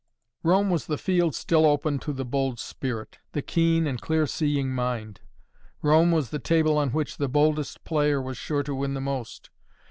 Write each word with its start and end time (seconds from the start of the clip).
Rome 0.41 0.71
was 0.71 0.87
the 0.87 0.97
field 0.97 1.35
still 1.35 1.63
open 1.63 1.99
to 1.99 2.11
the 2.11 2.25
bold 2.25 2.59
spirit, 2.59 3.19
the 3.33 3.43
keen 3.43 3.85
and 3.85 4.01
clear 4.01 4.25
seeing 4.25 4.71
mind. 4.73 5.21
Rome 5.83 6.11
was 6.11 6.31
the 6.31 6.39
table 6.39 6.75
on 6.79 6.89
which 6.89 7.17
the 7.17 7.29
boldest 7.29 7.83
player 7.83 8.19
was 8.19 8.35
sure 8.35 8.63
to 8.63 8.73
win 8.73 8.95
the 8.95 8.99
most. 9.01 9.51